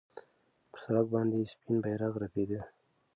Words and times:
پر 0.71 0.79
سړک 0.85 1.07
باندې 1.13 1.39
سپین 1.51 1.75
بیرغ 1.83 2.13
رپېده. 2.23 2.61